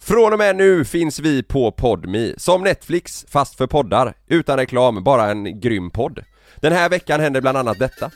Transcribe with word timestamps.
från 0.00 0.32
och 0.32 0.38
med 0.38 0.56
nu 0.56 0.84
finns 0.84 1.18
vi 1.18 1.42
på 1.42 1.72
Podmi 1.72 2.34
som 2.36 2.62
Netflix 2.62 3.26
fast 3.28 3.54
för 3.54 3.66
poddar. 3.66 4.14
Utan 4.26 4.56
reklam, 4.58 5.04
bara 5.04 5.30
en 5.30 5.60
grym 5.60 5.90
podd. 5.90 6.24
Den 6.56 6.72
här 6.72 6.88
veckan 6.88 7.20
händer 7.20 7.40
bland 7.40 7.58
annat 7.58 7.78
detta. 7.78 8.10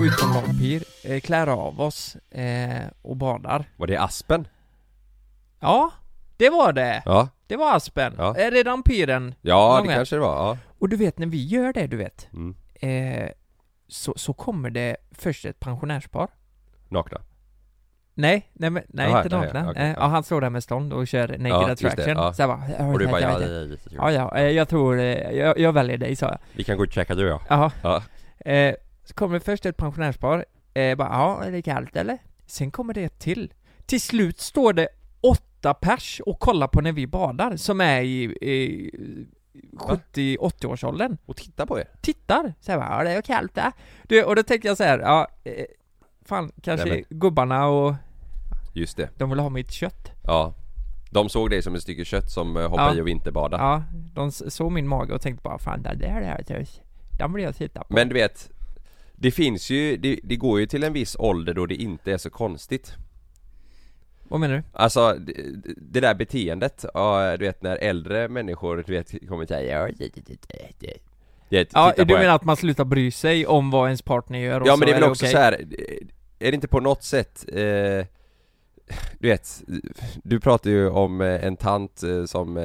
Utom 0.00 0.32
vampyr, 0.34 0.84
eh, 1.04 1.20
klär 1.20 1.46
av 1.46 1.80
oss 1.80 2.16
eh, 2.30 2.86
och 3.02 3.16
badar. 3.16 3.64
Var 3.76 3.86
det 3.86 3.96
Aspen? 3.96 4.48
Ja, 5.60 5.90
det 6.36 6.50
var 6.50 6.72
det. 6.72 7.02
Ja, 7.04 7.28
Det 7.46 7.56
var 7.56 7.76
Aspen. 7.76 8.14
Ja. 8.18 8.36
Är 8.36 8.50
det 8.50 8.62
vampyren? 8.62 9.34
ja 9.40 9.76
det 9.76 9.82
Många. 9.82 9.96
kanske 9.96 10.16
det 10.16 10.20
var, 10.20 10.36
ja. 10.36 10.58
Och 10.78 10.88
du 10.88 10.96
vet 10.96 11.18
när 11.18 11.26
vi 11.26 11.46
gör 11.46 11.72
det, 11.72 11.86
du 11.86 11.96
vet. 11.96 12.28
Mm. 12.32 12.54
Eh, 12.74 13.30
så, 13.88 14.14
så 14.16 14.32
kommer 14.32 14.70
det 14.70 14.96
först 15.12 15.44
ett 15.44 15.60
pensionärspar. 15.60 16.28
Nakna. 16.88 17.20
Nej, 18.20 18.50
nej, 18.52 18.70
men, 18.70 18.82
nej 18.88 19.10
Jaha, 19.10 19.22
inte 19.22 19.36
nej, 19.36 19.46
nakna. 19.46 19.70
okej, 19.70 19.82
eh, 19.82 19.94
ja. 19.96 20.06
han 20.06 20.22
står 20.22 20.40
där 20.40 20.50
med 20.50 20.62
stånd 20.62 20.92
och 20.92 21.08
kör 21.08 21.28
naked 21.28 21.46
Ja, 21.46 21.68
just 21.68 21.82
det, 21.82 21.88
attraction. 21.88 22.16
ja. 22.16 22.32
Så 22.32 22.42
jag 22.42 22.48
bara, 22.48 22.86
Och 22.92 22.98
du 22.98 23.06
bara 23.06 23.20
ja, 23.20 23.40
ja, 23.40 23.76
ja, 23.90 24.12
ja, 24.12 24.36
eh, 24.38 24.48
jag 24.50 24.68
tror, 24.68 24.98
eh, 24.98 25.30
jag, 25.30 25.58
jag 25.58 25.72
väljer 25.72 25.98
dig 25.98 26.16
sa 26.16 26.26
jag. 26.26 26.38
Vi 26.52 26.64
kan 26.64 26.76
gå 26.76 26.82
och 26.82 26.92
checka 26.92 27.14
du 27.14 27.26
ja. 27.26 27.40
Jaha. 27.48 27.72
Ja. 27.82 28.02
Eh, 28.52 28.74
så 29.04 29.14
kommer 29.14 29.34
det 29.34 29.44
först 29.44 29.66
ett 29.66 29.76
pensionärspar, 29.76 30.44
eh, 30.74 30.96
bara 30.96 31.08
ja, 31.08 31.44
är 31.44 31.52
det 31.52 31.62
kallt 31.62 31.96
eller? 31.96 32.18
Sen 32.46 32.70
kommer 32.70 32.94
det 32.94 33.04
ett 33.04 33.18
till. 33.18 33.52
Till 33.86 34.00
slut 34.00 34.40
står 34.40 34.72
det 34.72 34.88
åtta 35.20 35.74
pers 35.74 36.20
och 36.26 36.40
kollar 36.40 36.68
på 36.68 36.80
när 36.80 36.92
vi 36.92 37.06
badar, 37.06 37.56
som 37.56 37.80
är 37.80 38.00
i, 38.02 38.22
i 38.24 38.90
70-80-årsåldern. 39.78 41.16
Och 41.26 41.36
titta 41.36 41.66
på 41.66 41.78
er. 41.78 41.88
Tittar! 42.00 42.54
Så 42.60 42.70
jag 42.70 42.80
bara, 42.80 42.98
ja 42.98 43.04
det 43.04 43.10
är 43.10 43.22
kallt 43.22 43.54
där. 43.54 43.72
Du, 44.02 44.24
och 44.24 44.36
då 44.36 44.42
tänker 44.42 44.68
jag 44.68 44.76
så 44.76 44.84
här, 44.84 44.98
ja, 44.98 45.28
eh, 45.44 45.64
fan 46.24 46.52
kanske 46.62 46.88
Nej, 46.88 47.04
gubbarna 47.08 47.66
och 47.66 47.94
Just 48.72 48.96
det. 48.96 49.08
de 49.18 49.30
vill 49.30 49.38
ha 49.38 49.48
mitt 49.48 49.72
kött. 49.72 50.12
Ja. 50.22 50.54
De 51.10 51.28
såg 51.28 51.50
dig 51.50 51.62
som 51.62 51.74
ett 51.74 51.82
stycke 51.82 52.04
kött 52.04 52.30
som 52.30 52.56
eh, 52.56 52.68
hoppar 52.68 52.88
Ja. 52.88 52.94
i 52.94 53.00
och 53.00 53.08
vinterbada. 53.08 53.56
Ja, 53.58 53.82
de 54.14 54.32
såg 54.32 54.72
min 54.72 54.88
mage 54.88 55.14
och 55.14 55.20
tänkte 55.20 55.42
bara, 55.42 55.58
fan 55.58 55.82
det 55.82 55.94
där 55.94 56.20
är 56.20 56.44
det, 56.46 56.66
den 57.18 57.32
vill 57.32 57.44
jag 57.44 57.56
titta 57.56 57.80
på. 57.80 57.94
Men 57.94 58.08
du 58.08 58.14
vet, 58.14 58.50
det 59.14 59.30
finns 59.30 59.70
ju, 59.70 59.96
det, 59.96 60.20
det 60.22 60.36
går 60.36 60.60
ju 60.60 60.66
till 60.66 60.84
en 60.84 60.92
viss 60.92 61.16
ålder 61.18 61.54
då 61.54 61.66
det 61.66 61.74
inte 61.74 62.12
är 62.12 62.18
så 62.18 62.30
konstigt. 62.30 62.94
Vad 64.22 64.40
menar 64.40 64.54
du? 64.56 64.62
Alltså, 64.72 65.16
det, 65.76 66.00
där 66.00 66.14
beteendet, 66.14 66.84
ja, 66.94 67.36
du 67.36 67.44
vet 67.46 67.62
när 67.62 67.76
äldre 67.76 68.28
människor, 68.28 68.84
du 68.86 68.92
vet, 68.92 69.28
kommer 69.28 69.46
säga 69.46 69.88
ja, 69.88 69.88
Ja, 71.72 71.92
du 71.96 72.14
menar 72.14 72.34
att 72.34 72.44
man 72.44 72.56
slutar 72.56 72.84
bry 72.84 73.10
sig 73.10 73.46
om 73.46 73.70
vad 73.70 73.86
ens 73.88 74.02
partner 74.02 74.38
gör 74.38 74.60
och 74.60 74.66
Ja 74.66 74.76
men 74.76 74.86
det 74.86 74.92
är 74.92 75.00
väl 75.00 75.10
också 75.10 75.24
okej? 75.24 75.32
så 75.32 75.38
här. 75.38 75.52
är 76.38 76.50
det 76.50 76.54
inte 76.54 76.68
på 76.68 76.80
något 76.80 77.02
sätt, 77.02 77.44
eh, 77.52 78.06
du 79.18 79.28
vet, 79.28 79.62
du 80.22 80.40
pratar 80.40 80.70
ju 80.70 80.88
om 80.88 81.20
eh, 81.20 81.44
en 81.44 81.56
tant 81.56 82.02
eh, 82.02 82.24
som 82.24 82.56
eh, 82.56 82.62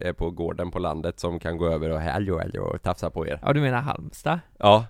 är 0.00 0.12
på 0.12 0.30
gården 0.30 0.70
på 0.70 0.78
landet 0.78 1.20
som 1.20 1.38
kan 1.38 1.56
gå 1.58 1.66
över 1.68 1.90
och 1.90 2.00
hallå 2.00 2.38
hallå 2.38 2.62
och 2.62 2.82
tafsa 2.82 3.10
på 3.10 3.26
er. 3.26 3.38
Ja 3.42 3.52
du 3.52 3.60
menar 3.60 3.80
Halmstad? 3.80 4.40
Ja, 4.58 4.84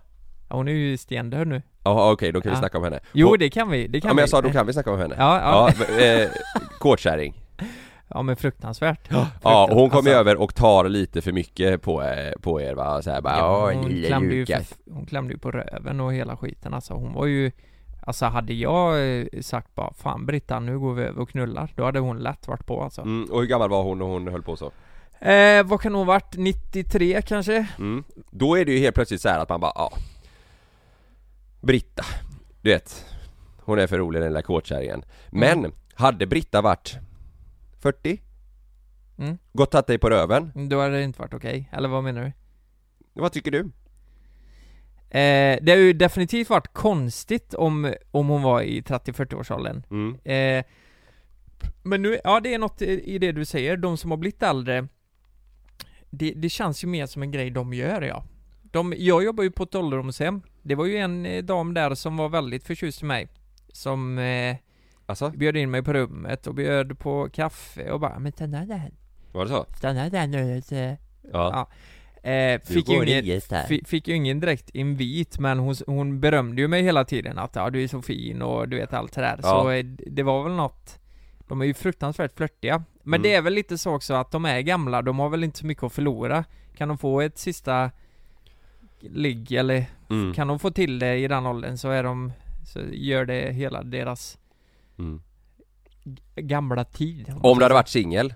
hon 0.49 0.69
är 0.69 0.73
ju 0.73 0.97
stendöd 0.97 1.47
nu. 1.49 1.63
Ja 1.85 2.13
okej 2.13 2.33
då 2.33 2.41
kan 2.41 2.51
vi 2.51 2.55
Ja. 2.57 2.61
snacka 2.61 2.79
om 2.79 2.85
henne. 2.85 3.01
Jo 3.13 3.29
Och- 3.29 3.39
det 3.39 3.51
kan 3.51 3.71
vi, 3.71 3.87
det 3.87 4.01
kan 4.01 4.09
Ja 4.09 4.15
men 4.15 4.17
vi. 4.17 4.23
jag 4.23 4.29
sa 4.29 4.41
då 4.41 4.51
kan 4.51 4.67
vi 4.67 4.73
snacka 4.73 4.93
om 4.93 4.99
henne. 4.99 5.15
Ja, 5.19 5.41
ja, 5.41 5.71
Ja, 5.79 5.85
men, 5.99 6.21
eh, 6.23 6.29
kåtkärring. 6.79 7.35
Ja 8.15 8.23
men 8.23 8.37
fruktansvärt. 8.37 9.09
Ja, 9.43 9.69
och 9.71 9.77
hon 9.77 9.91
kommer 9.91 10.11
Alltså, 10.11 10.11
över 10.21 10.37
och 10.37 10.55
tar 10.55 10.89
lite 10.89 11.23
för 11.23 11.33
mycket 11.33 11.83
på, 11.83 12.03
på 12.41 12.61
er 12.61 12.75
va, 12.75 13.03
så 13.03 13.11
här 13.11 13.21
bara 13.21 13.37
Ja, 13.37 13.73
hon, 13.73 13.85
klämde 14.05 14.35
ju 14.35 14.47
för, 14.47 14.63
hon 14.93 15.07
klämde 15.07 15.33
ju 15.33 15.39
på 15.39 15.51
röven 15.51 16.01
och 16.01 16.13
hela 16.15 16.37
skiten 16.37 16.75
alltså, 16.75 16.95
hon 16.95 17.13
var 17.13 17.27
ju 17.27 17.51
Alltså 18.03 18.27
hade 18.27 18.53
jag 18.55 19.19
eh, 19.21 19.27
sagt 19.41 19.75
bara 19.75 19.93
Fan 19.95 20.27
Britta 20.27 20.61
nu 20.61 20.79
går 20.79 20.95
vi 20.95 21.03
över 21.03 21.21
och 21.23 21.29
knullar 21.31 21.73
Då 21.77 21.85
hade 21.85 21.99
hon 21.99 22.19
lätt 22.19 22.49
varit 22.49 22.67
på 22.67 22.83
alltså 22.83 23.03
mm, 23.03 23.29
Och 23.31 23.41
hur 23.41 23.47
gammal 23.47 23.71
var 23.71 23.83
hon 23.83 23.99
när 23.99 24.05
hon 24.05 24.29
höll 24.29 24.43
på 24.43 24.57
så? 24.57 24.73
eh, 25.27 25.63
Vad 25.65 25.81
kan 25.81 25.95
hon 25.95 26.07
varit? 26.07 26.35
93 26.37 27.23
kanske? 27.23 27.67
Mm. 27.79 28.05
Då 28.31 28.59
är 28.59 28.65
det 28.65 28.73
ju 28.73 28.79
helt 28.79 28.95
plötsligt 28.95 29.21
så 29.21 29.29
här 29.29 29.39
att 29.39 29.49
man 29.49 29.61
bara, 29.61 29.73
ja 29.75 29.93
Britta, 31.61 32.05
du 32.63 32.71
vet 32.71 33.05
Hon 33.65 33.79
är 33.79 33.87
för 33.87 33.99
rolig 33.99 34.23
den 34.23 34.29
lilla 34.33 34.43
kåtkärringen 34.43 35.03
Men, 35.31 35.59
Mm. 35.59 35.73
hade 35.95 36.27
Britta 36.27 36.63
varit 36.63 36.99
40? 37.81 38.21
Mm. 39.19 39.39
Gått 39.53 39.71
tagit 39.71 39.87
dig 39.87 39.99
på 39.99 40.11
röven? 40.11 40.69
Då 40.69 40.81
hade 40.81 40.97
det 40.97 41.03
inte 41.03 41.21
varit 41.21 41.35
okej, 41.35 41.69
eller 41.73 41.89
vad 41.89 42.05
menar 42.05 42.23
du? 42.23 42.33
Vad 43.21 43.33
tycker 43.33 43.51
du? 43.51 43.71
Eh, 45.11 45.59
det 45.63 45.71
har 45.73 45.77
ju 45.79 45.93
definitivt 45.93 46.51
varit 46.51 46.73
konstigt 46.73 47.55
om, 47.55 47.95
om 48.11 48.29
hon 48.29 48.43
var 48.43 48.63
i 48.63 48.81
30-40-årsåldern 48.81 49.83
Mm. 49.91 50.19
Eh, 50.25 50.65
men 51.83 52.03
nu, 52.03 52.19
ja 52.25 52.41
det 52.41 52.55
är 52.55 52.59
något 52.59 52.83
i 52.83 53.19
det 53.19 53.33
du 53.33 53.45
säger, 53.45 53.77
de 53.77 53.97
som 53.97 54.11
har 54.11 54.19
blivit 54.19 54.43
äldre 54.43 54.89
det, 56.11 56.33
det 56.37 56.49
känns 56.49 56.85
ju 56.85 56.89
mer 56.89 57.07
som 57.07 57.23
en 57.23 57.31
grej 57.31 57.51
de 57.51 57.75
gör 57.75 58.03
ja. 58.03 58.25
De, 58.63 58.95
Jag 58.99 59.25
jobbar 59.25 59.45
ju 59.45 59.51
på 59.51 59.63
ett 59.63 59.75
ålderdomshem. 59.75 60.43
Det 60.63 60.75
var 60.75 60.87
ju 60.87 60.97
en 60.97 61.27
eh, 61.27 61.45
dam 61.45 61.75
där 61.75 61.95
som 61.95 62.17
var 62.17 62.29
väldigt 62.29 62.65
förtjust 62.65 63.03
i 63.03 63.05
mig 63.05 63.29
Som 63.73 64.19
eh, 64.19 64.57
Alltså, 65.07 65.31
bjöd 65.31 65.57
in 65.57 65.71
mig 65.71 65.83
på 65.83 65.93
rummet 65.93 66.47
och 66.47 66.55
bjöd 66.55 66.99
på 66.99 67.29
kaffe 67.33 67.91
och 67.91 68.01
bara 68.01 68.19
'Men 68.19 68.33
stanna 68.33 68.65
där, 68.65 68.91
var 69.33 69.45
det 69.45 69.51
så? 69.51 69.67
stanna 69.77 70.09
där 70.09 70.27
nu' 70.27 70.61
så, 70.61 70.75
Ja, 70.75 70.97
Ja. 71.33 71.69
Eh, 72.23 72.61
fick, 72.61 72.89
ju 72.89 72.95
ingen, 73.05 73.41
fi- 73.69 73.85
fick 73.85 74.09
ju 74.09 74.15
ingen 74.15 74.41
direkt 74.41 74.71
invit 74.71 75.39
men 75.39 75.59
hon, 75.59 75.75
hon 75.87 76.21
berömde 76.21 76.63
ju 76.63 76.69
mig 76.69 76.83
hela 76.83 77.05
tiden 77.05 77.39
att 77.39 77.57
ja, 77.57 77.71
du 77.71 77.83
är 77.85 77.89
så 77.89 78.03
fin 78.03 78.43
och 78.43 78.69
du 78.69 78.77
vet 78.77 78.93
allt 78.93 79.13
det 79.13 79.21
där 79.21 79.41
Ja. 79.43 79.49
Så 79.49 79.71
eh, 79.71 79.85
det 80.07 80.23
var 80.23 80.43
väl 80.45 80.53
något 80.53 80.99
De 81.49 81.61
är 81.61 81.65
ju 81.65 81.75
fruktansvärt 81.75 82.37
flörtiga 82.37 82.85
Men 83.03 83.21
Mm. 83.21 83.23
det 83.23 83.35
är 83.35 83.43
väl 83.43 83.55
lite 83.55 83.79
så 83.79 83.95
också 83.95 84.15
att 84.15 84.31
de 84.31 84.45
är 84.45 84.61
gamla, 84.61 85.03
de 85.03 85.19
har 85.19 85.29
väl 85.29 85.45
inte 85.45 85.59
så 85.59 85.67
mycket 85.67 85.85
att 85.85 85.93
förlora 85.93 86.45
Kan 86.77 86.89
de 86.89 86.99
få 86.99 87.21
ett 87.21 87.39
sista 87.39 87.91
ligg 89.01 89.53
eller 89.53 89.87
mm. 90.11 90.35
kan 90.35 90.49
de 90.49 90.59
få 90.59 90.71
till 90.71 90.99
det 90.99 91.17
i 91.17 91.29
den 91.29 91.47
åldern 91.47 91.77
så 91.79 91.89
är 91.91 92.03
de 92.03 92.33
Så 92.67 92.81
gör 92.93 93.25
det 93.25 93.53
hela 93.53 93.83
deras 93.83 94.39
Mm. 94.99 95.23
gamla 96.37 96.85
tid 96.85 97.35
Om 97.43 97.59
du 97.59 97.65
hade 97.65 97.75
varit 97.75 97.89
singel 97.89 98.35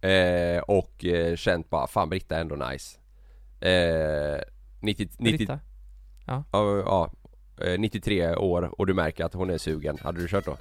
eh, 0.00 0.62
och 0.62 1.04
eh, 1.04 1.36
känt 1.36 1.70
bara, 1.70 1.86
fan 1.86 2.08
Britta 2.08 2.36
är 2.36 2.40
ändå 2.40 2.56
nice 2.56 2.98
eh, 3.60 4.40
90, 4.80 5.08
90, 5.18 5.36
Britta. 5.38 5.60
ja, 6.26 6.44
ja, 6.52 7.10
eh, 7.64 7.78
93 7.78 8.34
år 8.36 8.80
och 8.80 8.86
du 8.86 8.94
märker 8.94 9.24
att 9.24 9.34
hon 9.34 9.50
är 9.50 9.58
sugen, 9.58 9.98
hade 10.02 10.20
du 10.20 10.28
kört 10.28 10.44
då? 10.44 10.56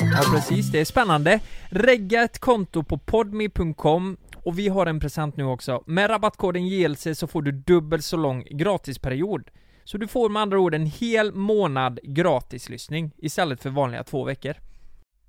Ja 0.00 0.22
precis, 0.34 0.72
det 0.72 0.80
är 0.80 0.84
spännande. 0.84 1.40
Regga 1.70 2.22
ett 2.22 2.38
konto 2.38 2.82
på 2.82 2.98
podme.com 2.98 4.16
Och 4.36 4.58
vi 4.58 4.68
har 4.68 4.86
en 4.86 5.00
present 5.00 5.36
nu 5.36 5.44
också. 5.44 5.82
Med 5.86 6.10
rabattkoden 6.10 6.66
JLC 6.66 7.06
så 7.14 7.26
får 7.26 7.42
du 7.42 7.52
dubbelt 7.52 8.04
så 8.04 8.16
lång 8.16 8.44
gratisperiod. 8.50 9.50
Så 9.84 9.98
du 9.98 10.08
får 10.08 10.28
med 10.28 10.42
andra 10.42 10.58
ord 10.58 10.74
en 10.74 10.86
hel 10.86 11.32
månad 11.34 12.00
gratislyssning 12.02 13.10
istället 13.18 13.62
för 13.62 13.70
vanliga 13.70 14.04
två 14.04 14.24
veckor. 14.24 14.54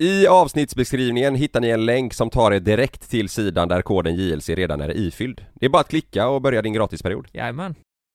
I 0.03 0.27
avsnittsbeskrivningen 0.27 1.35
hittar 1.35 1.61
ni 1.61 1.69
en 1.69 1.85
länk 1.85 2.13
som 2.13 2.29
tar 2.29 2.51
er 2.51 2.59
direkt 2.59 3.09
till 3.09 3.29
sidan 3.29 3.67
där 3.67 3.81
koden 3.81 4.15
JLC 4.15 4.49
redan 4.49 4.81
är 4.81 4.97
ifylld. 4.97 5.45
Det 5.53 5.65
är 5.65 5.69
bara 5.69 5.81
att 5.81 5.87
klicka 5.87 6.27
och 6.27 6.41
börja 6.41 6.61
din 6.61 6.73
gratisperiod. 6.73 7.27
Jajamän. 7.31 7.75